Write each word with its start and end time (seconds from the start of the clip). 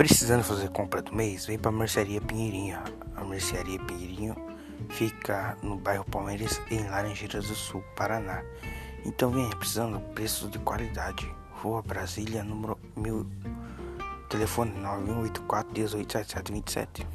Precisando 0.00 0.42
fazer 0.42 0.70
compra 0.70 1.02
do 1.02 1.14
mês? 1.14 1.44
Vem 1.44 1.58
para 1.58 1.68
a 1.70 1.74
Mercearia 1.74 2.22
Pinheirinho. 2.22 2.78
A 3.14 3.22
Mercearia 3.22 3.78
Pinheirinho 3.80 4.34
fica 4.88 5.58
no 5.62 5.76
bairro 5.76 6.06
Palmeiras, 6.06 6.58
em 6.70 6.88
Laranjeiras 6.88 7.48
do 7.48 7.54
Sul, 7.54 7.84
Paraná. 7.94 8.42
Então 9.04 9.30
vem 9.30 9.50
precisando 9.50 9.98
de 9.98 10.14
preços 10.14 10.50
de 10.50 10.58
qualidade. 10.60 11.30
Rua 11.50 11.82
Brasília, 11.82 12.42
número 12.42 12.78
1000, 12.96 13.26
telefone 14.30 14.70
9184 14.70 15.70
187727. 15.70 17.06